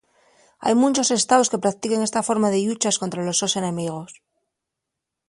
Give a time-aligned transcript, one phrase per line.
[0.63, 4.09] Hai munchos estaos que prautiquen esta forma de llucha escontra los sos enemigos.